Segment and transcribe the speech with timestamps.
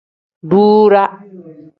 [0.49, 1.11] Duuraa.